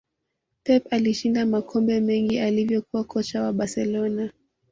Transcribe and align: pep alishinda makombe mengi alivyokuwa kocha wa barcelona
pep 0.63 0.87
alishinda 0.93 1.45
makombe 1.45 1.99
mengi 1.99 2.39
alivyokuwa 2.39 3.03
kocha 3.03 3.43
wa 3.43 3.53
barcelona 3.53 4.31